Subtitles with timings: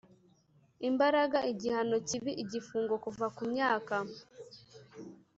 [0.89, 3.95] imbaraga igihano kiba igifungo kuva ku myaka